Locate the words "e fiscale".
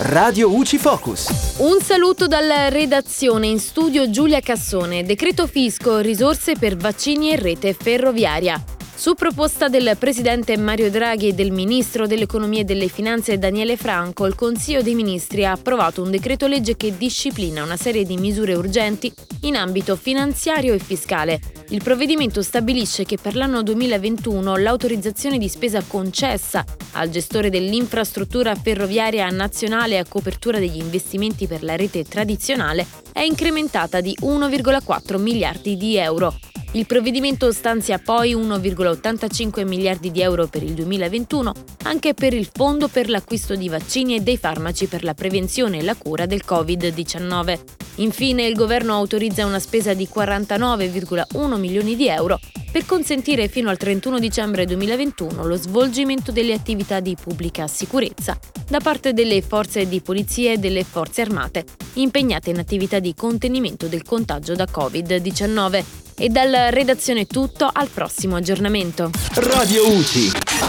20.74-21.38